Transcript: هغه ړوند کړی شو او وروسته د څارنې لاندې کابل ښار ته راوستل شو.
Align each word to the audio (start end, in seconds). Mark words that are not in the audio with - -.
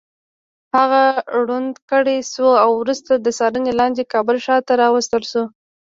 هغه 0.75 1.03
ړوند 1.43 1.73
کړی 1.91 2.17
شو 2.31 2.47
او 2.63 2.69
وروسته 2.81 3.11
د 3.15 3.27
څارنې 3.37 3.71
لاندې 3.79 4.09
کابل 4.13 4.37
ښار 4.45 4.61
ته 4.67 4.73
راوستل 4.83 5.23
شو. 5.31 5.43